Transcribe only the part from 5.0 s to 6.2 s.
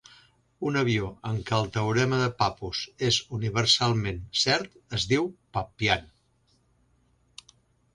es diu "Pappian".